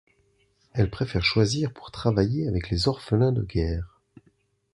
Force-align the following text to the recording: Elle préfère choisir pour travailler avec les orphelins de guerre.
Elle 0.73 0.89
préfère 0.89 1.23
choisir 1.23 1.71
pour 1.71 1.91
travailler 1.91 2.47
avec 2.47 2.71
les 2.71 2.87
orphelins 2.87 3.31
de 3.31 3.43
guerre. 3.43 4.01